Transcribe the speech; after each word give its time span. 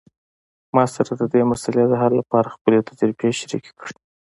ما 0.75 0.83
سره 0.95 1.11
د 1.21 1.23
دې 1.33 1.41
مسئلې 1.51 1.83
د 1.87 1.93
حل 2.01 2.13
لپاره 2.21 2.53
خپلې 2.55 2.85
تجربې 2.89 3.31
شریکي 3.39 3.71
کړئ 3.79 3.95